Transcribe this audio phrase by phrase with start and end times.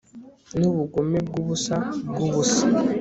[0.59, 1.75] Nubugome bwubusa
[2.09, 2.65] bwubusa